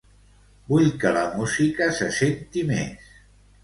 [0.71, 3.19] Vull que la música se senti més.